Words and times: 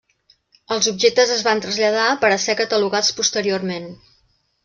Els 0.75 0.87
objectes 0.91 1.33
es 1.35 1.43
van 1.49 1.61
traslladar 1.65 2.07
per 2.25 2.33
a 2.33 2.39
ser 2.45 2.57
catalogats 2.61 3.13
posteriorment. 3.21 3.89